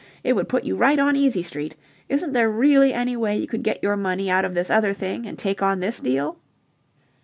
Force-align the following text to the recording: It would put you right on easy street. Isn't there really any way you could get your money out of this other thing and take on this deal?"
It 0.23 0.33
would 0.35 0.49
put 0.49 0.63
you 0.63 0.75
right 0.75 0.97
on 0.97 1.15
easy 1.15 1.43
street. 1.43 1.75
Isn't 2.09 2.33
there 2.33 2.49
really 2.49 2.91
any 2.91 3.15
way 3.15 3.37
you 3.37 3.45
could 3.45 3.61
get 3.61 3.83
your 3.83 3.95
money 3.95 4.31
out 4.31 4.45
of 4.45 4.55
this 4.55 4.71
other 4.71 4.95
thing 4.95 5.27
and 5.27 5.37
take 5.37 5.61
on 5.61 5.79
this 5.79 5.99
deal?" 5.99 6.39